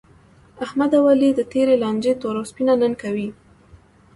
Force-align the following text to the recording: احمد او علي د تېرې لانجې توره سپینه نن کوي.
احمد 0.65 0.91
او 0.99 1.03
علي 1.11 1.29
د 1.35 1.41
تېرې 1.53 1.75
لانجې 1.83 2.13
توره 2.21 2.43
سپینه 2.49 2.73
نن 2.81 2.93
کوي. 3.01 3.29